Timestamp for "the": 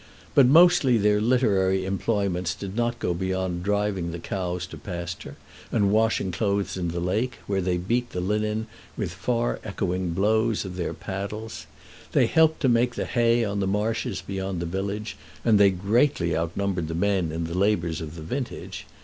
4.11-4.17, 6.87-6.99, 8.09-8.19, 12.95-13.05, 13.59-13.67, 14.59-14.65, 16.87-16.95, 17.43-17.53, 18.15-18.23